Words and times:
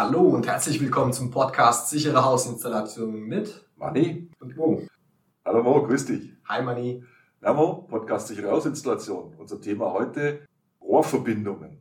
Hallo 0.00 0.20
und 0.20 0.46
herzlich 0.46 0.80
willkommen 0.80 1.12
zum 1.12 1.32
Podcast 1.32 1.90
Sichere 1.90 2.24
Hausinstallation 2.24 3.20
mit 3.20 3.66
Manni 3.74 4.30
und 4.38 4.56
Mo. 4.56 4.82
Hallo 5.44 5.60
Mo, 5.64 5.82
grüß 5.82 6.04
dich. 6.04 6.36
Hi 6.44 6.62
Manni. 6.62 7.02
Ja 7.42 7.52
Mo, 7.52 7.84
Podcast 7.90 8.28
Sichere 8.28 8.52
Hausinstallation. 8.52 9.34
Unser 9.36 9.60
Thema 9.60 9.92
heute 9.92 10.46
Rohrverbindungen. 10.80 11.80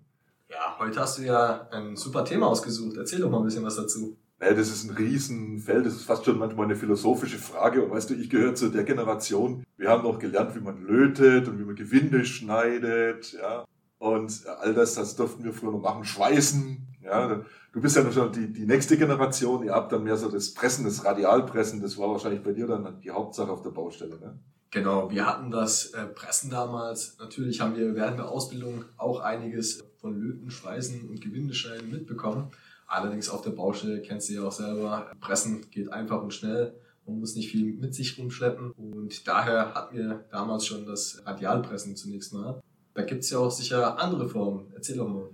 Ja, 0.50 0.80
heute 0.80 1.00
hast 1.00 1.20
du 1.20 1.26
ja 1.26 1.68
ein 1.70 1.95
super 1.95 2.26
Thema 2.26 2.48
ausgesucht. 2.48 2.98
Erzähl 2.98 3.20
doch 3.20 3.30
mal 3.30 3.38
ein 3.38 3.44
bisschen 3.44 3.64
was 3.64 3.76
dazu. 3.76 4.18
Ja, 4.41 4.52
das 4.52 4.70
ist 4.70 4.90
ein 4.90 4.95
Riesenfeld, 4.95 5.86
das 5.86 5.94
ist 5.94 6.05
fast 6.05 6.26
schon 6.26 6.40
manchmal 6.40 6.66
eine 6.66 6.76
philosophische 6.76 7.38
Frage. 7.38 7.86
Und 7.86 7.91
weißt 7.91 8.09
du, 8.09 8.16
ich 8.16 8.31
gehöre 8.31 8.55
zu 8.55 8.70
der 8.70 8.84
Generation, 8.84 9.63
wir 9.77 9.91
haben 9.91 10.02
noch 10.02 10.18
gelernt, 10.18 10.55
wie 10.55 10.62
man 10.62 10.81
lötet 10.81 11.48
und 11.48 11.59
wie 11.59 11.66
man 11.66 11.76
Gewinde 11.76 12.26
schneidet, 12.26 13.34
ja. 13.34 13.63
Und 13.99 14.48
all 14.59 14.73
das, 14.73 14.95
das 14.95 15.16
durften 15.16 15.44
wir 15.44 15.54
früher 15.54 15.72
noch 15.72 15.81
machen, 15.81 16.04
schweißen, 16.04 16.87
ja. 17.07 17.41
Du 17.71 17.81
bist 17.81 17.95
ja 17.95 18.03
noch 18.03 18.11
schon 18.11 18.31
die, 18.31 18.52
die 18.52 18.66
nächste 18.66 18.97
Generation, 18.97 19.63
ihr 19.63 19.73
habt 19.73 19.91
dann 19.91 20.03
mehr 20.03 20.17
so 20.17 20.29
das 20.29 20.53
Pressen, 20.53 20.85
das 20.85 21.03
Radialpressen, 21.03 21.81
das 21.81 21.97
war 21.97 22.09
wahrscheinlich 22.09 22.43
bei 22.43 22.53
dir 22.53 22.67
dann 22.67 22.99
die 23.02 23.11
Hauptsache 23.11 23.52
auf 23.52 23.61
der 23.61 23.71
Baustelle, 23.71 24.20
ne? 24.20 24.39
Genau, 24.70 25.09
wir 25.09 25.25
hatten 25.25 25.49
das 25.49 25.91
äh, 25.91 26.05
Pressen 26.05 26.49
damals. 26.49 27.17
Natürlich 27.20 27.61
haben 27.61 27.77
wir 27.77 27.95
während 27.95 28.20
der 28.20 28.30
Ausbildung 28.30 28.83
auch 28.97 29.21
einiges 29.21 29.81
von 30.02 30.20
Löten, 30.20 30.52
Schweißen 30.52 31.07
und 31.07 31.21
Gewindeschneiden 31.21 31.89
mitbekommen. 31.89 32.52
Allerdings 32.85 33.30
auf 33.30 33.41
der 33.41 33.52
Baustelle 33.52 34.02
kennst 34.02 34.30
du 34.30 34.33
ja 34.33 34.44
auch 34.44 34.52
selber, 34.52 35.09
Pressen 35.21 35.69
geht 35.71 35.91
einfach 35.91 36.21
und 36.21 36.33
schnell. 36.33 36.73
Man 37.05 37.19
muss 37.19 37.35
nicht 37.35 37.49
viel 37.49 37.73
mit 37.73 37.95
sich 37.95 38.17
rumschleppen. 38.19 38.71
Und 38.71 39.27
daher 39.27 39.73
hatten 39.73 39.95
wir 39.95 40.25
damals 40.31 40.66
schon 40.66 40.85
das 40.85 41.21
Radialpressen 41.25 41.95
zunächst 41.95 42.33
mal. 42.33 42.61
Da 42.94 43.03
gibt's 43.03 43.30
ja 43.30 43.39
auch 43.39 43.52
sicher 43.52 43.97
andere 43.99 44.27
Formen. 44.27 44.71
Erzähl 44.75 44.97
doch 44.97 45.08
mal. 45.08 45.30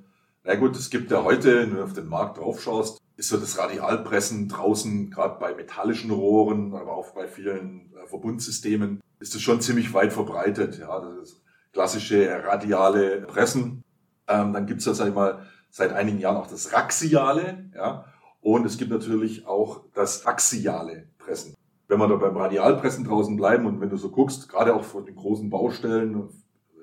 Na 0.46 0.56
gut, 0.56 0.76
es 0.76 0.90
gibt 0.90 1.10
ja 1.10 1.24
heute, 1.24 1.62
wenn 1.62 1.76
du 1.76 1.84
auf 1.84 1.94
den 1.94 2.10
Markt 2.10 2.38
drauf 2.38 2.62
schaust, 2.62 3.00
ist 3.16 3.30
so 3.30 3.38
das 3.38 3.58
Radialpressen 3.58 4.50
draußen, 4.50 5.10
gerade 5.10 5.40
bei 5.40 5.56
metallischen 5.56 6.12
Rohren, 6.12 6.76
aber 6.76 6.98
auch 6.98 7.12
bei 7.12 7.30
vielen 7.30 7.94
äh, 7.96 8.08
Verbundsystemen, 8.08 9.02
ist 9.20 9.36
es 9.36 9.42
schon 9.42 9.62
ziemlich 9.62 9.94
weit 9.94 10.12
verbreitet. 10.12 10.80
Ja, 10.80 11.00
das 11.00 11.42
klassische 11.72 12.44
radiale 12.44 13.22
Pressen. 13.22 13.84
Ähm, 14.28 14.52
dann 14.52 14.66
gibt's 14.66 14.84
ja, 14.84 14.94
sag 14.94 15.08
ich 15.08 15.16
mal, 15.16 15.48
seit 15.70 15.94
einigen 15.94 16.20
Jahren 16.20 16.36
auch 16.36 16.48
das 16.48 16.74
Raxiale, 16.74 17.70
ja. 17.74 18.06
Und 18.42 18.66
es 18.66 18.78
gibt 18.78 18.92
natürlich 18.92 19.48
auch 19.48 19.86
das 19.94 20.26
axiale 20.26 21.08
Pressen. 21.20 21.56
Wenn 21.88 22.00
wir 22.00 22.08
da 22.10 22.16
beim 22.16 22.36
Radialpressen 22.36 23.06
draußen 23.06 23.38
bleiben 23.38 23.66
und 23.66 23.80
wenn 23.80 23.90
du 23.90 23.96
so 23.96 24.10
guckst, 24.10 24.50
gerade 24.50 24.76
auch 24.76 24.84
von 24.84 25.06
den 25.06 25.16
großen 25.16 25.50
Baustellen, 25.50 26.28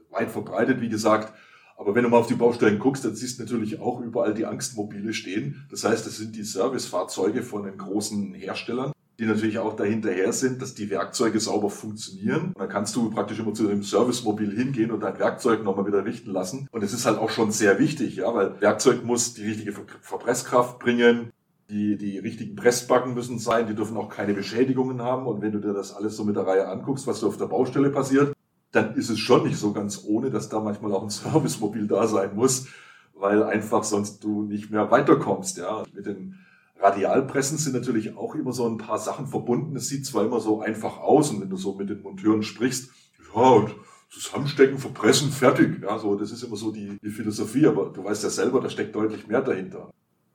weit 0.09 0.31
verbreitet, 0.31 0.81
wie 0.81 0.89
gesagt, 0.89 1.35
aber 1.81 1.95
wenn 1.95 2.05
du 2.05 2.11
mal 2.11 2.19
auf 2.19 2.27
die 2.27 2.35
Baustellen 2.35 2.79
guckst, 2.79 3.07
dann 3.07 3.15
siehst 3.15 3.39
du 3.39 3.43
natürlich 3.43 3.81
auch 3.81 4.03
überall 4.03 4.35
die 4.35 4.45
Angstmobile 4.45 5.15
stehen. 5.15 5.65
Das 5.71 5.83
heißt, 5.83 6.05
das 6.05 6.19
sind 6.19 6.37
die 6.37 6.43
Servicefahrzeuge 6.43 7.43
von 7.43 7.63
den 7.63 7.79
großen 7.79 8.35
Herstellern, 8.35 8.93
die 9.19 9.25
natürlich 9.25 9.59
auch 9.59 9.77
dahinterher 9.77 10.35
sind, 10.35 10.61
dass 10.61 10.75
die 10.75 10.91
Werkzeuge 10.91 11.41
sauber 11.41 11.71
funktionieren. 11.71 12.49
Und 12.49 12.59
dann 12.59 12.69
kannst 12.69 12.95
du 12.97 13.09
praktisch 13.09 13.39
immer 13.39 13.55
zu 13.55 13.67
dem 13.67 13.83
Servicemobil 13.83 14.55
hingehen 14.55 14.91
und 14.91 15.01
dein 15.01 15.19
Werkzeug 15.19 15.65
nochmal 15.65 15.87
wieder 15.87 16.05
richten 16.05 16.33
lassen. 16.33 16.69
Und 16.71 16.85
es 16.85 16.93
ist 16.93 17.07
halt 17.07 17.17
auch 17.17 17.31
schon 17.31 17.51
sehr 17.51 17.79
wichtig, 17.79 18.17
ja, 18.17 18.35
weil 18.35 18.61
Werkzeug 18.61 19.03
muss 19.03 19.33
die 19.33 19.47
richtige 19.47 19.73
Verpresskraft 20.03 20.81
bringen. 20.81 21.31
Die, 21.71 21.97
die 21.97 22.19
richtigen 22.19 22.57
Pressbacken 22.57 23.15
müssen 23.15 23.39
sein, 23.39 23.67
die 23.69 23.75
dürfen 23.75 23.97
auch 23.97 24.11
keine 24.11 24.35
Beschädigungen 24.35 25.01
haben. 25.01 25.27
Und 25.27 25.41
wenn 25.41 25.53
du 25.53 25.61
dir 25.61 25.73
das 25.73 25.95
alles 25.95 26.15
so 26.15 26.25
mit 26.25 26.37
der 26.37 26.47
Reihe 26.47 26.69
anguckst, 26.69 27.07
was 27.07 27.21
so 27.21 27.29
auf 27.29 27.39
der 27.39 27.47
Baustelle 27.47 27.89
passiert, 27.89 28.35
dann 28.73 28.95
ist 28.95 29.11
es 29.11 29.19
schon 29.19 29.45
nicht 29.45 29.59
so 29.59 29.73
ganz 29.73 30.05
ohne, 30.07 30.31
dass 30.31 30.49
da 30.49 30.61
manchmal 30.61 30.93
auch 30.93 31.03
ein 31.03 31.11
Servicemobil 31.11 31.87
da 31.87 32.07
sein 32.07 32.35
muss, 32.35 32.69
weil 33.15 33.43
einfach 33.43 33.85
sonst 33.85 34.25
du 34.25 34.43
nicht 34.43 34.71
mehr 34.71 34.91
weiterkommst, 34.91 35.59
ja. 35.59 35.85
Mit 35.93 36.07
den 36.07 36.39
Radialpressen 36.81 37.59
sind 37.59 37.75
natürlich 37.75 38.17
auch 38.17 38.35
immer 38.35 38.53
so 38.53 38.67
ein 38.67 38.79
paar 38.79 38.99
Sachen 38.99 39.27
verbunden. 39.27 39.77
Es 39.77 39.89
sieht 39.89 40.07
zwar 40.07 40.25
immer 40.25 40.41
so 40.41 40.61
einfach 40.61 40.99
aus 40.99 41.31
und 41.31 41.41
wenn 41.43 41.51
du 41.51 41.57
so 41.57 41.75
mit 41.75 41.91
den 41.91 42.01
Monteuren 42.03 42.43
sprichst, 42.43 42.91
ja, 43.35 43.67
zusammenstecken, 44.09 44.79
verpressen, 44.79 45.31
fertig. 45.31 45.83
Ja, 45.83 45.99
so, 45.99 46.17
das 46.17 46.33
ist 46.33 46.43
immer 46.43 46.57
so 46.57 46.73
die, 46.73 46.99
die 47.03 47.11
Philosophie, 47.11 47.67
aber 47.67 47.91
du 47.91 48.03
weißt 48.03 48.25
ja 48.25 48.31
selber, 48.31 48.61
da 48.61 48.69
steckt 48.69 48.95
deutlich 48.95 49.27
mehr 49.27 49.43
dahinter. 49.43 49.91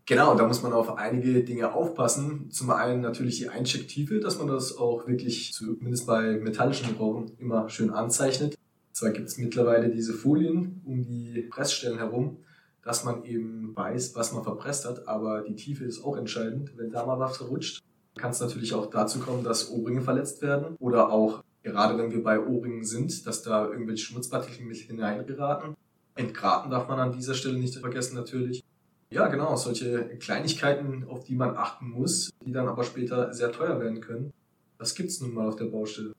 Genau, 0.07 0.35
da 0.35 0.45
muss 0.45 0.61
man 0.61 0.71
auf 0.71 0.97
einige 0.97 1.43
Dinge 1.43 1.73
aufpassen. 1.73 2.51
Zum 2.51 2.69
einen 2.69 3.01
natürlich 3.01 3.39
die 3.39 3.49
Einstecktiefe, 3.49 4.19
dass 4.19 4.37
man 4.37 4.47
das 4.47 4.77
auch 4.77 5.07
wirklich, 5.07 5.51
zumindest 5.51 6.05
bei 6.05 6.37
metallischen 6.37 6.95
Rohren, 6.95 7.31
immer 7.39 7.69
schön 7.69 7.89
anzeichnet. 7.89 8.55
Zwar 8.91 9.09
gibt 9.09 9.29
es 9.29 9.37
mittlerweile 9.39 9.89
diese 9.89 10.13
Folien 10.13 10.81
um 10.85 11.01
die 11.01 11.41
Pressstellen 11.49 11.97
herum, 11.97 12.37
dass 12.83 13.03
man 13.03 13.23
eben 13.25 13.75
weiß, 13.75 14.15
was 14.15 14.31
man 14.31 14.43
verpresst 14.43 14.85
hat, 14.85 15.07
aber 15.07 15.41
die 15.41 15.55
Tiefe 15.55 15.85
ist 15.85 16.03
auch 16.03 16.17
entscheidend. 16.17 16.77
Wenn 16.77 16.91
da 16.91 17.03
mal 17.03 17.19
was 17.19 17.37
verrutscht, 17.37 17.81
kann 18.15 18.29
es 18.29 18.39
natürlich 18.39 18.75
auch 18.75 18.85
dazu 18.91 19.19
kommen, 19.19 19.43
dass 19.43 19.71
Ohrringe 19.71 20.01
verletzt 20.01 20.43
werden 20.43 20.75
oder 20.79 21.11
auch, 21.11 21.43
gerade 21.63 21.97
wenn 21.97 22.11
wir 22.11 22.23
bei 22.23 22.39
Ohrringen 22.39 22.85
sind, 22.85 23.25
dass 23.25 23.41
da 23.41 23.67
irgendwelche 23.67 24.05
Schmutzpartikel 24.05 24.65
mit 24.65 24.77
hineingeraten. 24.77 25.75
Entgraten 26.13 26.69
darf 26.69 26.87
man 26.87 26.99
an 26.99 27.11
dieser 27.11 27.33
Stelle 27.33 27.57
nicht 27.57 27.75
vergessen 27.75 28.15
natürlich. 28.15 28.63
Ja, 29.09 29.27
genau, 29.27 29.55
solche 29.55 30.17
Kleinigkeiten, 30.19 31.05
auf 31.07 31.23
die 31.23 31.35
man 31.35 31.55
achten 31.55 31.89
muss, 31.89 32.31
die 32.45 32.51
dann 32.51 32.67
aber 32.67 32.83
später 32.83 33.33
sehr 33.33 33.51
teuer 33.51 33.79
werden 33.79 34.01
können. 34.01 34.33
Das 34.77 34.95
gibt's 34.95 35.21
nun 35.21 35.33
mal 35.33 35.47
auf 35.47 35.55
der 35.55 35.65
Baustelle. 35.65 36.13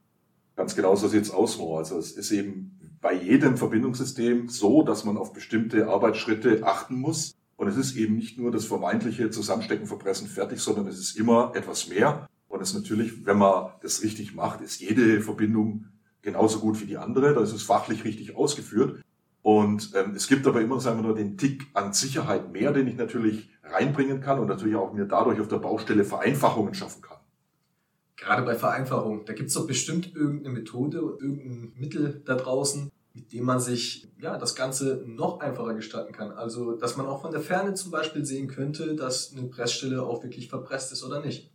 Ganz 0.55 0.75
genau 0.75 0.95
so 0.97 1.09
sieht's 1.09 1.31
aus, 1.31 1.59
Mo. 1.59 1.77
Also 1.77 1.99
es 1.99 2.13
ist 2.13 2.31
eben 2.31 2.99
bei 3.01 3.13
jedem 3.13 3.57
Verbindungssystem 3.57 4.49
so, 4.49 4.83
dass 4.83 5.05
man 5.05 5.19
auf 5.19 5.33
bestimmte 5.33 5.89
Arbeitsschritte 5.89 6.63
achten 6.65 6.97
muss. 6.97 7.35
Und 7.57 7.69
es 7.69 7.77
ist 7.77 7.97
eben 7.97 8.17
nicht 8.17 8.39
nur 8.39 8.51
das 8.51 8.65
vermeintliche 8.65 9.31
Zusammenstecken, 9.31 9.87
Verpressen 9.87 10.29
fertig, 10.29 10.61
sondern 10.61 10.87
es 10.87 10.99
ist 10.99 11.19
immer 11.19 11.53
etwas 11.55 11.89
mehr. 11.89 12.27
Und 12.49 12.61
es 12.61 12.71
ist 12.71 12.77
natürlich, 12.77 13.27
wenn 13.27 13.39
man 13.39 13.73
das 13.83 14.03
richtig 14.03 14.35
macht, 14.35 14.61
ist 14.61 14.81
jede 14.81 15.21
Verbindung 15.21 15.87
genauso 16.23 16.61
gut 16.61 16.81
wie 16.81 16.87
die 16.87 16.97
andere. 16.97 17.35
Da 17.35 17.41
ist 17.41 17.53
es 17.53 17.63
fachlich 17.63 18.05
richtig 18.05 18.37
ausgeführt. 18.37 19.03
Und 19.47 19.93
ähm, 19.95 20.15
es 20.17 20.27
gibt 20.27 20.45
aber 20.49 20.61
immer, 20.61 20.81
sagen 20.81 20.99
wir 20.99 21.05
nur, 21.05 21.15
den 21.15 21.39
Tick 21.39 21.69
an 21.73 21.93
Sicherheit 21.93 22.51
mehr, 22.51 22.73
den 22.73 22.89
ich 22.89 22.97
natürlich 22.97 23.49
reinbringen 23.62 24.21
kann 24.21 24.41
und 24.41 24.49
natürlich 24.49 24.75
auch 24.75 24.93
mir 24.93 25.05
dadurch 25.05 25.39
auf 25.39 25.47
der 25.47 25.59
Baustelle 25.59 26.05
Vereinfachungen 26.05 26.75
schaffen 26.75 27.01
kann. 27.01 27.19
Gerade 28.17 28.43
bei 28.43 28.56
Vereinfachung, 28.56 29.25
da 29.25 29.35
gibt 29.35 29.51
es 29.51 29.55
doch 29.55 29.69
bestimmt 29.69 30.17
irgendeine 30.17 30.53
Methode, 30.53 30.97
irgendein 30.97 31.73
Mittel 31.77 32.23
da 32.25 32.35
draußen, 32.35 32.91
mit 33.15 33.33
dem 33.33 33.45
man 33.45 33.61
sich 33.61 34.09
ja 34.21 34.37
das 34.37 34.56
Ganze 34.56 35.05
noch 35.06 35.39
einfacher 35.39 35.75
gestalten 35.75 36.12
kann. 36.12 36.33
Also, 36.33 36.73
dass 36.73 36.97
man 36.97 37.06
auch 37.06 37.23
von 37.23 37.31
der 37.31 37.41
Ferne 37.41 37.75
zum 37.75 37.93
Beispiel 37.93 38.25
sehen 38.25 38.49
könnte, 38.49 38.97
dass 38.97 39.33
eine 39.33 39.47
Pressstelle 39.47 40.03
auch 40.03 40.25
wirklich 40.25 40.49
verpresst 40.49 40.91
ist 40.91 41.05
oder 41.05 41.25
nicht. 41.25 41.53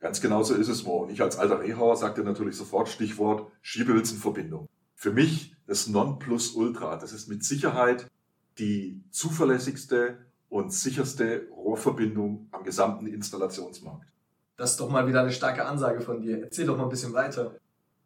Ganz 0.00 0.20
genau 0.20 0.42
so 0.42 0.54
ist 0.54 0.66
es, 0.66 0.82
Mo. 0.82 1.04
Und 1.04 1.12
ich 1.12 1.22
als 1.22 1.38
alter 1.38 1.60
Rehauer 1.60 1.94
sagte 1.94 2.24
natürlich 2.24 2.56
sofort 2.56 2.88
Stichwort 2.88 3.48
Schiebehülsenverbindung. 3.62 4.68
Für 5.00 5.12
mich 5.12 5.54
das 5.68 5.86
Nonplusultra. 5.86 6.96
Das 6.96 7.12
ist 7.12 7.28
mit 7.28 7.44
Sicherheit 7.44 8.10
die 8.58 9.00
zuverlässigste 9.12 10.18
und 10.48 10.72
sicherste 10.72 11.46
Rohrverbindung 11.52 12.48
am 12.50 12.64
gesamten 12.64 13.06
Installationsmarkt. 13.06 14.08
Das 14.56 14.72
ist 14.72 14.80
doch 14.80 14.90
mal 14.90 15.06
wieder 15.06 15.20
eine 15.20 15.30
starke 15.30 15.64
Ansage 15.66 16.00
von 16.00 16.20
dir. 16.20 16.42
Erzähl 16.42 16.66
doch 16.66 16.76
mal 16.76 16.82
ein 16.82 16.88
bisschen 16.88 17.12
weiter. 17.12 17.54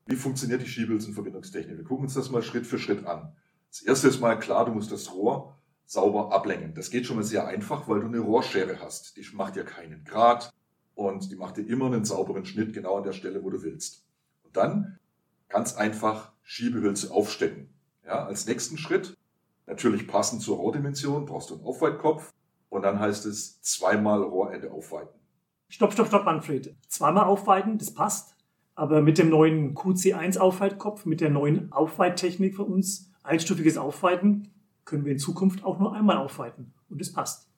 Wie 0.04 0.16
funktioniert 0.16 0.60
die 0.60 0.66
Schiebehülsenverbindungstechnik? 0.66 1.78
Wir 1.78 1.84
gucken 1.84 2.04
uns 2.04 2.12
das 2.12 2.30
mal 2.30 2.42
Schritt 2.42 2.66
für 2.66 2.78
Schritt 2.78 3.06
an. 3.06 3.32
Das 3.70 3.80
erste 3.80 4.08
ist 4.08 4.20
mal 4.20 4.38
klar, 4.38 4.66
du 4.66 4.72
musst 4.72 4.92
das 4.92 5.14
Rohr 5.14 5.56
sauber 5.86 6.30
ablängen. 6.30 6.74
Das 6.74 6.90
geht 6.90 7.06
schon 7.06 7.16
mal 7.16 7.22
sehr 7.22 7.46
einfach, 7.46 7.88
weil 7.88 8.00
du 8.00 8.06
eine 8.06 8.18
Rohrschere 8.18 8.80
hast. 8.80 9.16
Die 9.16 9.24
macht 9.32 9.56
dir 9.56 9.64
keinen 9.64 10.04
Grad 10.04 10.52
und 10.94 11.32
die 11.32 11.36
macht 11.36 11.56
dir 11.56 11.66
immer 11.66 11.86
einen 11.86 12.04
sauberen 12.04 12.44
Schnitt 12.44 12.74
genau 12.74 12.98
an 12.98 13.04
der 13.04 13.12
Stelle, 13.12 13.42
wo 13.42 13.48
du 13.48 13.62
willst. 13.62 14.04
Und 14.42 14.58
dann 14.58 14.98
ganz 15.48 15.74
einfach 15.74 16.31
Schiebehülse 16.52 17.10
aufstecken. 17.10 17.70
Ja, 18.04 18.26
als 18.26 18.46
nächsten 18.46 18.76
Schritt, 18.76 19.16
natürlich 19.66 20.06
passend 20.06 20.42
zur 20.42 20.58
Rohrdimension, 20.58 21.24
brauchst 21.24 21.48
du 21.48 21.54
einen 21.54 21.64
Aufweitkopf 21.64 22.30
und 22.68 22.82
dann 22.82 23.00
heißt 23.00 23.24
es 23.24 23.62
zweimal 23.62 24.22
Rohrende 24.22 24.70
aufweiten. 24.70 25.18
Stopp, 25.70 25.94
stopp, 25.94 26.08
stopp, 26.08 26.26
Manfred. 26.26 26.76
Zweimal 26.88 27.24
aufweiten, 27.24 27.78
das 27.78 27.94
passt. 27.94 28.36
Aber 28.74 29.00
mit 29.00 29.16
dem 29.16 29.30
neuen 29.30 29.74
QC1 29.74 30.36
Aufweitkopf, 30.36 31.06
mit 31.06 31.22
der 31.22 31.30
neuen 31.30 31.72
Aufweittechnik 31.72 32.54
von 32.54 32.66
uns, 32.66 33.10
einstufiges 33.22 33.78
Aufweiten, 33.78 34.52
können 34.84 35.06
wir 35.06 35.12
in 35.12 35.18
Zukunft 35.18 35.64
auch 35.64 35.78
nur 35.78 35.94
einmal 35.94 36.18
aufweiten. 36.18 36.74
Und 36.90 37.00
das 37.00 37.14
passt. 37.14 37.48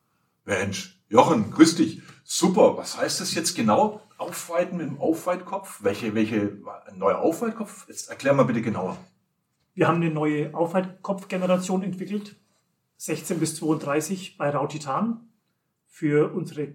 Mensch, 0.44 1.03
Jochen, 1.14 1.52
grüß 1.52 1.76
dich. 1.76 2.02
Super. 2.24 2.76
Was 2.76 2.98
heißt 2.98 3.20
das 3.20 3.36
jetzt 3.36 3.54
genau? 3.54 4.00
Aufweiten 4.18 4.78
mit 4.78 4.88
dem 4.88 4.98
Aufweitkopf? 4.98 5.84
Welche, 5.84 6.12
welche 6.16 6.58
neue 6.96 7.18
Aufweitkopf? 7.18 7.86
Jetzt 7.86 8.10
erklär 8.10 8.32
mal 8.32 8.42
bitte 8.42 8.62
genauer. 8.62 8.96
Wir 9.74 9.86
haben 9.86 10.02
eine 10.02 10.10
neue 10.10 10.52
Aufweitkopfgeneration 10.52 11.84
entwickelt. 11.84 12.34
16 12.96 13.38
bis 13.38 13.54
32 13.54 14.38
bei 14.38 14.50
Rautitan. 14.50 15.28
Für 15.86 16.34
unsere 16.34 16.74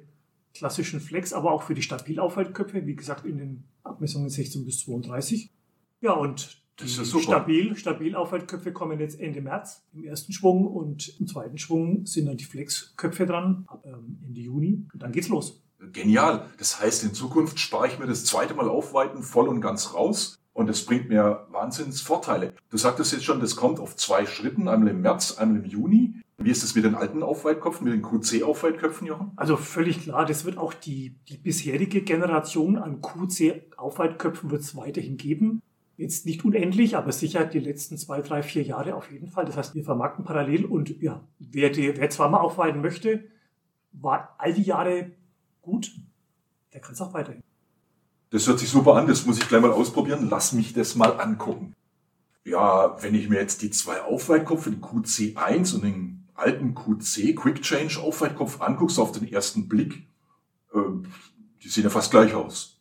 klassischen 0.54 1.02
Flex, 1.02 1.34
aber 1.34 1.52
auch 1.52 1.64
für 1.64 1.74
die 1.74 1.82
Stabilaufwaltköpfe. 1.82 2.86
Wie 2.86 2.96
gesagt, 2.96 3.26
in 3.26 3.40
den 3.40 3.66
Abmessungen 3.84 4.30
16 4.30 4.64
bis 4.64 4.80
32. 4.86 5.52
Ja, 6.00 6.14
und 6.14 6.64
Das 6.80 6.98
ist 6.98 7.10
super. 7.12 7.24
Stabil, 7.24 7.76
stabil 7.76 8.16
Aufwärtköpfe 8.16 8.72
kommen 8.72 9.00
jetzt 9.00 9.20
Ende 9.20 9.42
März 9.42 9.84
im 9.94 10.04
ersten 10.04 10.32
Schwung 10.34 10.66
und 10.66 11.20
im 11.20 11.28
zweiten 11.28 11.58
Schwung 11.58 12.06
sind 12.06 12.26
dann 12.28 12.38
die 12.38 12.46
Flexköpfe 12.46 13.26
dran 13.26 13.66
ab 13.68 13.84
ähm, 13.86 14.20
Ende 14.26 14.42
Juni 14.42 14.88
und 14.94 15.04
dann 15.04 15.12
geht's 15.12 15.30
los. 15.30 15.62
Genial. 15.92 16.48
Das 16.58 16.82
heißt, 16.82 17.04
in 17.04 17.14
Zukunft 17.14 17.60
spare 17.60 17.88
ich 17.88 18.00
mir 18.00 18.08
das 18.08 18.26
zweite 18.26 18.54
Mal 18.54 18.70
Aufweiten 18.70 19.24
voll 19.24 19.48
und 19.48 19.62
ganz 19.62 19.94
raus 19.94 20.40
und 20.54 20.68
das 20.68 20.86
bringt 20.86 21.10
mir 21.10 21.48
Wahnsinns 21.52 22.02
Vorteile. 22.02 22.54
Du 22.70 22.78
sagtest 22.78 23.14
jetzt 23.14 23.24
schon, 23.24 23.40
das 23.40 23.56
kommt 23.56 23.80
auf 23.80 23.96
zwei 23.96 24.26
Schritten, 24.26 24.68
einmal 24.68 24.90
im 24.90 25.02
März, 25.02 25.38
einmal 25.38 25.64
im 25.64 25.66
Juni. 25.66 26.16
Wie 26.38 26.52
ist 26.52 26.64
es 26.64 26.74
mit 26.74 26.86
den 26.86 26.96
alten 26.96 27.22
Aufweitköpfen, 27.22 27.86
mit 27.86 27.94
den 27.94 28.02
QC-Aufweitköpfen, 28.02 29.08
Jochen? 29.08 29.32
Also 29.36 29.58
völlig 29.58 30.04
klar, 30.04 30.26
das 30.26 30.46
wird 30.46 30.58
auch 30.58 30.74
die, 30.74 31.16
die 31.28 31.38
bisherige 31.38 32.02
Generation 32.02 32.78
an 32.78 33.02
QC-Aufweitköpfen 33.02 34.50
wird 34.50 34.62
es 34.62 34.76
weiterhin 34.76 35.18
geben. 35.18 35.62
Jetzt 36.00 36.26
nicht 36.26 36.46
unendlich, 36.46 36.96
aber 36.96 37.12
sicher 37.12 37.44
die 37.44 37.60
letzten 37.60 37.98
zwei, 37.98 38.22
drei, 38.22 38.42
vier 38.42 38.64
Jahre 38.64 38.96
auf 38.96 39.12
jeden 39.12 39.28
Fall. 39.28 39.44
Das 39.44 39.58
heißt, 39.58 39.76
wir 39.76 39.84
vermarkten 39.84 40.24
parallel 40.24 40.64
und 40.64 41.02
ja, 41.02 41.28
wer, 41.40 41.72
die, 41.72 41.98
wer 41.98 42.10
zweimal 42.10 42.40
aufweiten 42.40 42.80
möchte, 42.80 43.26
war 43.92 44.34
all 44.38 44.54
die 44.54 44.64
Jahre 44.64 45.12
gut, 45.62 45.92
der 46.72 46.80
kann 46.80 46.94
es 46.94 47.02
auch 47.02 47.14
weiterhin. 47.14 47.44
Das 48.30 48.48
hört 48.48 48.60
sich 48.60 48.70
super 48.70 48.96
an, 48.96 49.08
das 49.08 49.26
muss 49.26 49.40
ich 49.40 49.50
gleich 49.50 49.62
mal 49.62 49.74
ausprobieren. 49.74 50.30
Lass 50.30 50.54
mich 50.54 50.72
das 50.72 50.96
mal 50.96 51.20
angucken. 51.20 51.76
Ja, 52.46 52.96
wenn 53.04 53.14
ich 53.14 53.28
mir 53.28 53.42
jetzt 53.42 53.62
die 53.62 53.70
zwei 53.70 54.02
Aufweitkopf, 54.02 54.64
den 54.64 54.80
QC1 54.80 55.76
und 55.76 55.84
den 55.84 56.30
alten 56.34 56.76
QC 56.76 57.36
Quick 57.36 57.62
Change 57.62 58.00
Aufweitkopf 58.00 58.62
anguckst 58.62 59.00
auf 59.00 59.12
den 59.12 59.28
ersten 59.28 59.68
Blick, 59.68 60.08
äh, 60.74 60.80
die 61.62 61.68
sehen 61.68 61.84
ja 61.84 61.90
fast 61.90 62.10
gleich 62.10 62.34
aus. 62.34 62.80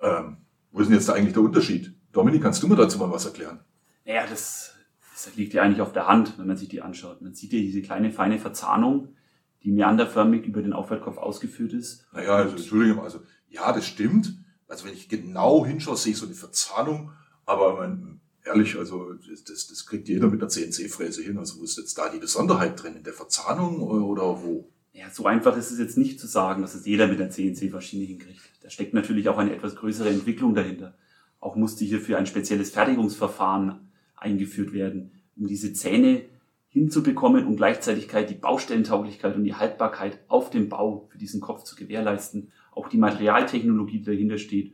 Ähm, 0.00 0.38
wo 0.70 0.80
ist 0.80 0.88
denn 0.88 0.96
jetzt 0.96 1.08
da 1.08 1.14
eigentlich 1.14 1.34
der 1.34 1.42
Unterschied? 1.42 1.94
Dominik, 2.12 2.42
kannst 2.42 2.62
du 2.62 2.68
mir 2.68 2.76
dazu 2.76 2.98
mal 2.98 3.10
was 3.10 3.26
erklären? 3.26 3.60
Naja, 4.04 4.26
das, 4.28 4.74
das 5.12 5.34
liegt 5.36 5.52
ja 5.54 5.62
eigentlich 5.62 5.80
auf 5.80 5.92
der 5.92 6.06
Hand, 6.06 6.38
wenn 6.38 6.46
man 6.46 6.56
sich 6.56 6.68
die 6.68 6.82
anschaut. 6.82 7.22
Man 7.22 7.34
sieht 7.34 7.52
ja 7.52 7.58
diese 7.58 7.82
kleine 7.82 8.10
feine 8.10 8.38
Verzahnung, 8.38 9.14
die 9.62 9.72
meanderförmig 9.72 10.46
über 10.46 10.62
den 10.62 10.72
Aufwärtkopf 10.72 11.18
ausgeführt 11.18 11.72
ist. 11.72 12.06
Naja, 12.12 12.36
also 12.36 12.56
Entschuldigung, 12.56 13.02
also 13.02 13.20
ja, 13.48 13.72
das 13.72 13.86
stimmt. 13.86 14.34
Also 14.68 14.86
wenn 14.86 14.94
ich 14.94 15.08
genau 15.08 15.66
hinschaue, 15.66 15.96
sehe 15.96 16.12
ich 16.12 16.18
so 16.18 16.26
eine 16.26 16.34
Verzahnung, 16.34 17.12
aber 17.44 17.76
man, 17.76 18.20
ehrlich, 18.44 18.78
also 18.78 19.12
das, 19.28 19.66
das 19.66 19.86
kriegt 19.86 20.08
jeder 20.08 20.28
mit 20.28 20.40
der 20.40 20.48
CNC-Fräse 20.48 21.22
hin. 21.22 21.38
Also 21.38 21.58
wo 21.58 21.64
ist 21.64 21.76
jetzt 21.76 21.98
da 21.98 22.08
die 22.08 22.18
Besonderheit 22.18 22.80
drin? 22.80 22.96
In 22.96 23.02
der 23.02 23.12
Verzahnung 23.12 23.82
oder 23.82 24.42
wo? 24.42 24.70
Ja, 24.92 25.08
so 25.10 25.26
einfach 25.26 25.56
ist 25.56 25.70
es 25.70 25.78
jetzt 25.78 25.96
nicht 25.96 26.18
zu 26.18 26.26
sagen, 26.26 26.62
dass 26.62 26.74
es 26.74 26.84
jeder 26.84 27.06
mit 27.06 27.20
der 27.20 27.30
CNC-Maschine 27.30 28.04
hinkriegt. 28.04 28.40
Da 28.62 28.70
steckt 28.70 28.92
natürlich 28.92 29.28
auch 29.28 29.38
eine 29.38 29.54
etwas 29.54 29.76
größere 29.76 30.08
Entwicklung 30.08 30.54
dahinter. 30.54 30.94
Auch 31.38 31.56
musste 31.56 31.84
hierfür 31.84 32.18
ein 32.18 32.26
spezielles 32.26 32.70
Fertigungsverfahren 32.70 33.88
eingeführt 34.16 34.72
werden, 34.72 35.12
um 35.36 35.46
diese 35.46 35.72
Zähne 35.72 36.22
hinzubekommen 36.68 37.46
und 37.46 37.56
gleichzeitig 37.56 38.08
die 38.28 38.34
Baustellentauglichkeit 38.34 39.34
und 39.36 39.44
die 39.44 39.54
Haltbarkeit 39.54 40.18
auf 40.28 40.50
dem 40.50 40.68
Bau 40.68 41.08
für 41.10 41.18
diesen 41.18 41.40
Kopf 41.40 41.64
zu 41.64 41.76
gewährleisten. 41.76 42.52
Auch 42.72 42.88
die 42.88 42.98
Materialtechnologie, 42.98 43.98
die 43.98 44.04
dahinter 44.04 44.38
steht 44.38 44.72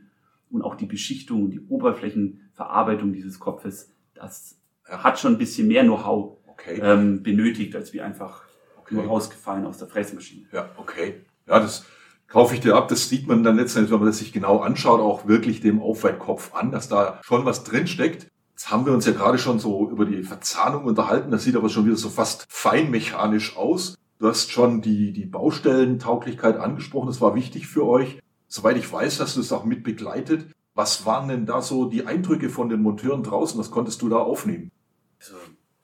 und 0.49 0.61
auch 0.61 0.75
die 0.75 0.85
Beschichtung 0.85 1.43
und 1.43 1.51
die 1.51 1.59
Oberflächenverarbeitung 1.59 3.13
dieses 3.13 3.39
Kopfes, 3.39 3.91
das 4.13 4.59
hat 4.83 5.19
schon 5.19 5.33
ein 5.33 5.37
bisschen 5.37 5.67
mehr 5.67 5.83
Know-how 5.83 6.37
okay. 6.47 6.79
ähm, 6.81 7.23
benötigt, 7.23 7.75
als 7.75 7.93
wie 7.93 8.01
einfach 8.01 8.46
okay. 8.87 8.95
nur 8.95 9.05
rausgefallen 9.05 9.65
aus 9.65 9.77
der 9.77 9.87
Fräsmaschine. 9.87 10.47
Ja, 10.51 10.69
okay. 10.77 11.25
Ja, 11.47 11.59
das 11.59 11.85
kaufe 12.27 12.55
ich 12.55 12.61
dir 12.61 12.75
ab. 12.75 12.87
Das 12.87 13.09
sieht 13.09 13.27
man 13.27 13.43
dann 13.43 13.55
letztendlich, 13.55 13.91
wenn 13.91 13.99
man 13.99 14.07
das 14.07 14.19
sich 14.19 14.33
genau 14.33 14.59
anschaut, 14.59 14.99
auch 14.99 15.27
wirklich 15.27 15.61
dem 15.61 15.81
Aufweitkopf 15.81 16.53
an, 16.53 16.71
dass 16.71 16.89
da 16.89 17.19
schon 17.23 17.45
was 17.45 17.63
drinsteckt. 17.63 18.27
Jetzt 18.51 18.71
haben 18.71 18.85
wir 18.85 18.93
uns 18.93 19.05
ja 19.05 19.11
gerade 19.11 19.37
schon 19.37 19.59
so 19.59 19.89
über 19.89 20.05
die 20.05 20.23
Verzahnung 20.23 20.85
unterhalten. 20.85 21.31
Das 21.31 21.43
sieht 21.43 21.55
aber 21.55 21.69
schon 21.69 21.85
wieder 21.85 21.95
so 21.95 22.09
fast 22.09 22.45
feinmechanisch 22.49 23.55
aus. 23.55 23.97
Du 24.19 24.27
hast 24.27 24.51
schon 24.51 24.81
die, 24.81 25.13
die 25.13 25.25
Baustellentauglichkeit 25.25 26.57
angesprochen. 26.57 27.07
Das 27.07 27.21
war 27.21 27.35
wichtig 27.35 27.67
für 27.67 27.85
euch. 27.85 28.19
Soweit 28.47 28.77
ich 28.77 28.91
weiß, 28.91 29.19
hast 29.19 29.35
du 29.35 29.41
es 29.41 29.51
auch 29.51 29.63
mit 29.63 29.83
begleitet. 29.83 30.47
Was 30.73 31.05
waren 31.05 31.27
denn 31.27 31.45
da 31.45 31.61
so 31.61 31.85
die 31.85 32.05
Eindrücke 32.05 32.49
von 32.49 32.69
den 32.69 32.81
Monteuren 32.81 33.23
draußen? 33.23 33.59
Was 33.59 33.71
konntest 33.71 34.01
du 34.01 34.09
da 34.09 34.17
aufnehmen? 34.17 34.71
Also, 35.19 35.35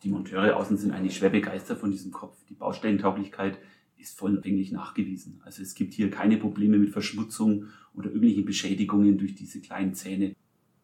die 0.04 0.10
Monteure 0.10 0.58
außen 0.58 0.78
sind 0.78 0.92
eigentlich 0.92 1.18
schwer 1.18 1.30
begeistert 1.30 1.80
von 1.80 1.92
diesem 1.92 2.12
Kopf. 2.12 2.38
Die 2.50 2.56
Baustellentauglichkeit 2.56 3.58
ist 3.98 4.18
vollumfänglich 4.18 4.72
nachgewiesen. 4.72 5.42
Also 5.46 5.62
es 5.62 5.76
gibt 5.76 5.94
hier 5.94 6.12
keine 6.12 6.38
Probleme 6.38 6.78
mit 6.78 6.90
Verschmutzung 6.90 7.68
oder 7.94 8.08
irgendwelchen 8.08 8.46
Beschädigungen 8.46 9.18
durch 9.18 9.36
diese 9.36 9.62
kleinen 9.62 9.94
Zähne. 9.94 10.36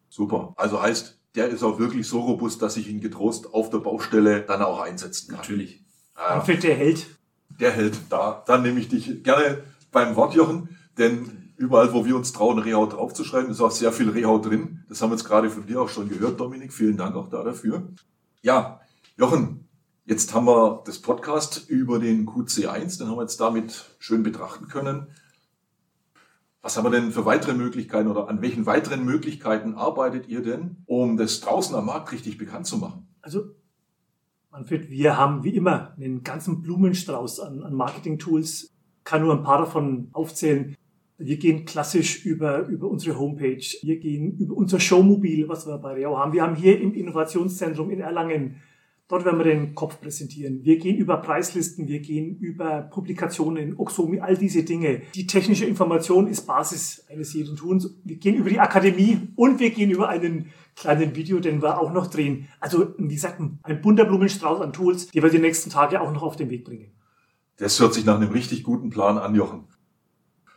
Super. 0.08 0.54
Also 0.56 0.80
heißt, 0.80 1.18
der 1.34 1.48
ist 1.48 1.62
auch 1.62 1.78
wirklich 1.78 2.06
so 2.08 2.20
robust, 2.20 2.62
dass 2.62 2.76
ich 2.76 2.88
ihn 2.88 3.00
getrost 3.00 3.52
auf 3.52 3.70
der 3.70 3.78
Baustelle 3.78 4.42
dann 4.42 4.62
auch 4.62 4.80
einsetzen 4.80 5.28
kann. 5.28 5.38
Natürlich. 5.38 5.84
Ja. 6.16 6.40
Und 6.40 6.62
der 6.62 6.74
hält. 6.74 7.06
Der 7.60 7.72
hält. 7.72 8.00
Da, 8.08 8.42
dann 8.46 8.62
nehme 8.62 8.80
ich 8.80 8.88
dich 8.88 9.22
gerne 9.22 9.62
beim 9.92 10.16
Wort, 10.16 10.34
Jochen, 10.34 10.68
denn 10.98 11.52
überall, 11.56 11.92
wo 11.92 12.04
wir 12.04 12.16
uns 12.16 12.32
trauen, 12.32 12.58
Rehaut 12.58 12.94
draufzuschreiben, 12.94 13.50
ist 13.50 13.60
auch 13.60 13.70
sehr 13.70 13.92
viel 13.92 14.08
Rehaut 14.08 14.46
drin. 14.46 14.84
Das 14.88 15.02
haben 15.02 15.10
wir 15.10 15.16
jetzt 15.16 15.26
gerade 15.26 15.50
von 15.50 15.66
dir 15.66 15.82
auch 15.82 15.88
schon 15.88 16.08
gehört, 16.08 16.40
Dominik. 16.40 16.72
Vielen 16.72 16.96
Dank 16.96 17.14
auch 17.16 17.28
da 17.28 17.44
dafür. 17.44 17.88
Ja, 18.42 18.80
Jochen, 19.20 19.68
jetzt 20.06 20.32
haben 20.32 20.46
wir 20.46 20.82
das 20.86 20.98
Podcast 20.98 21.68
über 21.68 21.98
den 21.98 22.26
QC1, 22.26 22.96
den 22.96 23.08
haben 23.08 23.18
wir 23.18 23.20
jetzt 23.20 23.38
damit 23.38 23.94
schön 23.98 24.22
betrachten 24.22 24.66
können. 24.66 25.08
Was 26.62 26.78
haben 26.78 26.86
wir 26.86 26.90
denn 26.90 27.12
für 27.12 27.26
weitere 27.26 27.52
Möglichkeiten 27.52 28.08
oder 28.08 28.30
an 28.30 28.40
welchen 28.40 28.64
weiteren 28.64 29.04
Möglichkeiten 29.04 29.74
arbeitet 29.74 30.26
ihr 30.28 30.42
denn, 30.42 30.78
um 30.86 31.18
das 31.18 31.42
draußen 31.42 31.76
am 31.76 31.84
Markt 31.84 32.12
richtig 32.12 32.38
bekannt 32.38 32.66
zu 32.66 32.78
machen? 32.78 33.08
Also, 33.20 33.42
Manfred, 34.52 34.88
wir 34.88 35.18
haben 35.18 35.44
wie 35.44 35.54
immer 35.54 35.92
einen 35.98 36.22
ganzen 36.22 36.62
Blumenstrauß 36.62 37.40
an, 37.40 37.62
an 37.62 37.74
Marketing-Tools. 37.74 38.72
Kann 39.04 39.20
nur 39.20 39.34
ein 39.34 39.42
paar 39.42 39.58
davon 39.58 40.08
aufzählen. 40.12 40.74
Wir 41.18 41.36
gehen 41.36 41.66
klassisch 41.66 42.24
über, 42.24 42.66
über 42.68 42.88
unsere 42.88 43.18
Homepage. 43.18 43.66
Wir 43.82 43.98
gehen 43.98 44.38
über 44.38 44.56
unser 44.56 44.80
Showmobil, 44.80 45.46
was 45.46 45.66
wir 45.66 45.76
bei 45.76 45.92
Reau 45.92 46.16
haben. 46.16 46.32
Wir 46.32 46.42
haben 46.42 46.56
hier 46.56 46.80
im 46.80 46.94
Innovationszentrum 46.94 47.90
in 47.90 48.00
Erlangen 48.00 48.62
Dort 49.10 49.24
werden 49.24 49.38
wir 49.38 49.44
den 49.44 49.74
Kopf 49.74 50.00
präsentieren. 50.00 50.62
Wir 50.62 50.78
gehen 50.78 50.96
über 50.96 51.16
Preislisten, 51.16 51.88
wir 51.88 51.98
gehen 51.98 52.38
über 52.38 52.82
Publikationen, 52.82 53.74
Oxomi, 53.76 54.20
all 54.20 54.36
diese 54.36 54.62
Dinge. 54.62 55.02
Die 55.16 55.26
technische 55.26 55.64
Information 55.64 56.28
ist 56.28 56.46
Basis 56.46 57.04
eines 57.10 57.32
jeden 57.32 57.56
Tuns. 57.56 57.92
Wir 58.04 58.18
gehen 58.18 58.36
über 58.36 58.48
die 58.48 58.60
Akademie 58.60 59.18
und 59.34 59.58
wir 59.58 59.70
gehen 59.70 59.90
über 59.90 60.08
einen 60.08 60.52
kleinen 60.76 61.16
Video, 61.16 61.40
den 61.40 61.60
wir 61.60 61.80
auch 61.80 61.92
noch 61.92 62.06
drehen. 62.06 62.46
Also, 62.60 62.94
wie 62.98 63.14
gesagt, 63.14 63.40
ein 63.40 63.80
bunter 63.82 64.04
Blumenstrauß 64.04 64.60
an 64.60 64.72
Tools, 64.72 65.08
die 65.08 65.20
wir 65.20 65.30
die 65.30 65.40
nächsten 65.40 65.70
Tage 65.70 66.00
auch 66.00 66.12
noch 66.12 66.22
auf 66.22 66.36
den 66.36 66.48
Weg 66.48 66.64
bringen. 66.64 66.92
Das 67.56 67.80
hört 67.80 67.94
sich 67.94 68.04
nach 68.04 68.14
einem 68.14 68.30
richtig 68.30 68.62
guten 68.62 68.90
Plan 68.90 69.18
an, 69.18 69.34
Jochen. 69.34 69.64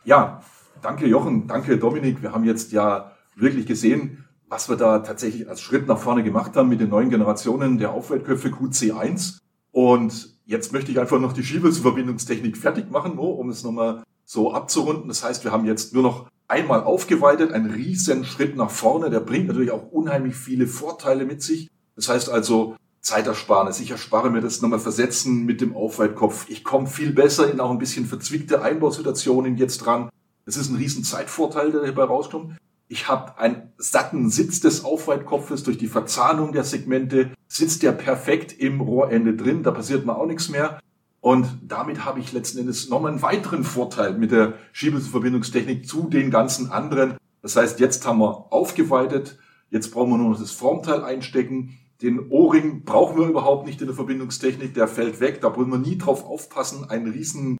Ja, 0.04 0.44
danke 0.80 1.08
Jochen, 1.08 1.48
danke 1.48 1.76
Dominik. 1.76 2.22
Wir 2.22 2.30
haben 2.30 2.44
jetzt 2.44 2.70
ja 2.70 3.10
wirklich 3.34 3.66
gesehen, 3.66 4.23
was 4.48 4.68
wir 4.68 4.76
da 4.76 5.00
tatsächlich 5.00 5.48
als 5.48 5.60
Schritt 5.60 5.86
nach 5.86 5.98
vorne 5.98 6.22
gemacht 6.22 6.56
haben 6.56 6.68
mit 6.68 6.80
den 6.80 6.90
neuen 6.90 7.10
Generationen 7.10 7.78
der 7.78 7.92
Aufwärtköpfe 7.92 8.48
QC1. 8.48 9.38
Und 9.72 10.38
jetzt 10.46 10.72
möchte 10.72 10.92
ich 10.92 11.00
einfach 11.00 11.18
noch 11.18 11.32
die 11.32 11.42
Schiebelverbindungstechnik 11.42 12.56
fertig 12.56 12.90
machen, 12.90 13.16
nur 13.16 13.38
um 13.38 13.48
es 13.48 13.64
nochmal 13.64 14.04
so 14.24 14.52
abzurunden. 14.52 15.08
Das 15.08 15.24
heißt, 15.24 15.44
wir 15.44 15.52
haben 15.52 15.64
jetzt 15.64 15.94
nur 15.94 16.02
noch 16.02 16.28
einmal 16.48 16.82
aufgeweitet, 16.82 17.52
einen 17.52 17.70
riesen 17.70 18.24
Schritt 18.24 18.56
nach 18.56 18.70
vorne. 18.70 19.10
Der 19.10 19.20
bringt 19.20 19.48
natürlich 19.48 19.70
auch 19.70 19.90
unheimlich 19.90 20.36
viele 20.36 20.66
Vorteile 20.66 21.24
mit 21.24 21.42
sich. 21.42 21.68
Das 21.96 22.08
heißt 22.08 22.28
also 22.28 22.76
Zeitersparnis. 23.00 23.80
Ich 23.80 23.90
erspare 23.90 24.30
mir 24.30 24.40
das 24.40 24.62
nochmal 24.62 24.78
Versetzen 24.78 25.44
mit 25.44 25.60
dem 25.60 25.76
Aufweitkopf. 25.76 26.46
Ich 26.48 26.64
komme 26.64 26.86
viel 26.86 27.12
besser 27.12 27.50
in 27.50 27.60
auch 27.60 27.70
ein 27.70 27.78
bisschen 27.78 28.06
verzwickte 28.06 28.62
Einbausituationen 28.62 29.56
jetzt 29.56 29.78
dran. 29.78 30.08
Das 30.46 30.56
ist 30.56 30.70
ein 30.70 30.76
riesen 30.76 31.04
Zeitvorteil, 31.04 31.70
der 31.70 31.82
dabei 31.82 32.04
rauskommt. 32.04 32.56
Ich 32.94 33.08
habe 33.08 33.38
einen 33.38 33.72
satten 33.76 34.30
Sitz 34.30 34.60
des 34.60 34.84
Aufweitkopfes 34.84 35.64
durch 35.64 35.78
die 35.78 35.88
Verzahnung 35.88 36.52
der 36.52 36.62
Segmente, 36.62 37.32
sitzt 37.48 37.82
der 37.82 37.90
perfekt 37.90 38.56
im 38.56 38.80
Rohrende 38.80 39.34
drin, 39.34 39.64
da 39.64 39.72
passiert 39.72 40.06
mir 40.06 40.16
auch 40.16 40.26
nichts 40.26 40.48
mehr. 40.48 40.78
Und 41.20 41.48
damit 41.66 42.04
habe 42.04 42.20
ich 42.20 42.32
letzten 42.32 42.60
Endes 42.60 42.88
nochmal 42.90 43.10
einen 43.10 43.20
weiteren 43.20 43.64
Vorteil 43.64 44.16
mit 44.16 44.30
der 44.30 44.54
Schiebelverbindungstechnik 44.70 45.88
zu 45.88 46.08
den 46.08 46.30
ganzen 46.30 46.70
anderen. 46.70 47.16
Das 47.42 47.56
heißt, 47.56 47.80
jetzt 47.80 48.06
haben 48.06 48.20
wir 48.20 48.52
aufgeweitet, 48.52 49.40
jetzt 49.70 49.90
brauchen 49.90 50.10
wir 50.10 50.18
nur 50.18 50.30
noch 50.30 50.38
das 50.38 50.52
Formteil 50.52 51.02
einstecken. 51.02 51.76
Den 52.00 52.30
O-Ring 52.30 52.84
brauchen 52.84 53.18
wir 53.18 53.26
überhaupt 53.26 53.66
nicht 53.66 53.80
in 53.80 53.88
der 53.88 53.96
Verbindungstechnik, 53.96 54.72
der 54.72 54.86
fällt 54.86 55.18
weg, 55.18 55.40
da 55.40 55.56
wollen 55.56 55.70
wir 55.70 55.78
nie 55.78 55.98
drauf 55.98 56.24
aufpassen. 56.24 56.88
Ein 56.88 57.08
riesen 57.08 57.58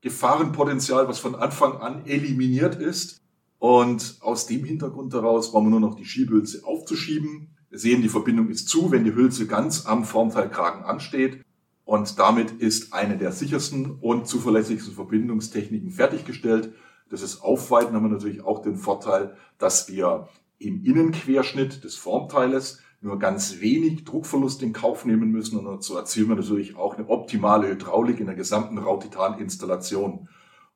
Gefahrenpotenzial, 0.00 1.06
was 1.06 1.18
von 1.18 1.34
Anfang 1.34 1.76
an 1.76 2.06
eliminiert 2.06 2.76
ist. 2.76 3.20
Und 3.60 4.16
aus 4.20 4.46
dem 4.46 4.64
Hintergrund 4.64 5.12
daraus 5.12 5.52
brauchen 5.52 5.66
wir 5.66 5.78
nur 5.78 5.90
noch 5.90 5.94
die 5.94 6.06
Schiebehülse 6.06 6.64
aufzuschieben. 6.64 7.54
Wir 7.68 7.78
sehen, 7.78 8.00
die 8.00 8.08
Verbindung 8.08 8.48
ist 8.48 8.70
zu, 8.70 8.90
wenn 8.90 9.04
die 9.04 9.14
Hülse 9.14 9.46
ganz 9.46 9.84
am 9.84 10.04
Formteilkragen 10.04 10.82
ansteht. 10.82 11.44
Und 11.84 12.18
damit 12.18 12.52
ist 12.52 12.94
eine 12.94 13.18
der 13.18 13.32
sichersten 13.32 13.98
und 14.00 14.26
zuverlässigsten 14.26 14.94
Verbindungstechniken 14.94 15.90
fertiggestellt. 15.90 16.72
Das 17.10 17.20
ist 17.20 17.42
Aufweiten, 17.42 17.94
haben 17.94 18.04
wir 18.04 18.08
natürlich 18.08 18.42
auch 18.42 18.62
den 18.62 18.76
Vorteil, 18.76 19.36
dass 19.58 19.90
wir 19.90 20.28
im 20.58 20.82
Innenquerschnitt 20.82 21.84
des 21.84 21.96
Formteiles 21.96 22.80
nur 23.02 23.18
ganz 23.18 23.60
wenig 23.60 24.04
Druckverlust 24.04 24.62
in 24.62 24.72
Kauf 24.72 25.04
nehmen 25.04 25.30
müssen 25.30 25.58
und 25.58 25.66
dazu 25.66 25.96
erzielen 25.96 26.30
wir 26.30 26.36
natürlich 26.36 26.76
auch 26.76 26.96
eine 26.96 27.08
optimale 27.10 27.68
Hydraulik 27.68 28.20
in 28.20 28.26
der 28.26 28.36
gesamten 28.36 28.78
Rautitan-Installation. 28.78 30.28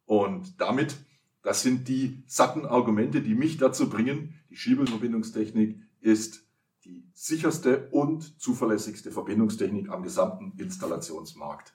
Und 0.05 0.61
damit, 0.61 0.97
das 1.45 1.63
sind 1.63 1.89
die 1.89 2.25
satten 2.27 2.65
Argumente, 2.65 3.21
die 3.21 3.35
mich 3.35 3.59
dazu 3.59 3.91
bringen, 3.91 4.35
die 4.49 4.57
Schiebelverbindungstechnik 4.57 5.79
ist 6.01 6.43
die 6.85 7.07
sicherste 7.13 7.89
und 7.91 8.41
zuverlässigste 8.41 9.13
Verbindungstechnik 9.13 9.91
am 9.91 10.03
gesamten 10.03 10.59
Installationsmarkt. 10.59 11.75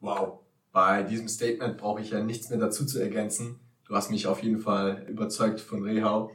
Wow. 0.00 0.40
Bei 0.70 1.02
diesem 1.02 1.28
Statement 1.28 1.78
brauche 1.78 2.02
ich 2.02 2.10
ja 2.10 2.22
nichts 2.22 2.50
mehr 2.50 2.58
dazu 2.58 2.84
zu 2.84 3.00
ergänzen. 3.00 3.58
Du 3.84 3.94
hast 3.94 4.10
mich 4.10 4.26
auf 4.26 4.42
jeden 4.42 4.60
Fall 4.60 5.06
überzeugt 5.08 5.60
von 5.60 5.82
Rehau, 5.82 6.30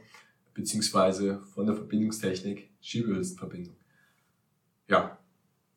beziehungsweise 0.54 1.40
von 1.54 1.66
der 1.66 1.76
Verbindungstechnik, 1.76 2.68
Schiebehülsenverbindung. 2.80 3.76
Ja. 4.88 5.18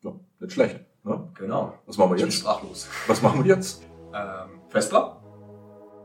ja 0.02 0.20
nicht 0.40 0.52
schlecht. 0.52 0.80
Ne? 1.04 1.30
Genau. 1.34 1.78
Was 1.86 1.96
machen 1.98 2.16
wir 2.16 2.24
jetzt? 2.24 2.34
Sprachlos. 2.34 2.88
Was 3.06 3.22
machen 3.22 3.44
wir 3.44 3.54
jetzt? 3.54 3.82
Ähm, 4.12 4.60
Festler? 4.68 5.15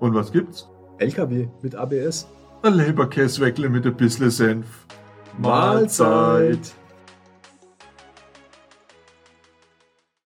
Und 0.01 0.15
was 0.15 0.31
gibt's? 0.31 0.67
LKW 0.97 1.47
mit 1.61 1.75
ABS. 1.75 2.27
Ein 2.63 2.73
Leberkäsweckle 2.73 3.69
mit 3.69 3.85
ein 3.85 3.95
bisschen 3.95 4.31
Senf. 4.31 4.65
Mahlzeit. 5.37 6.73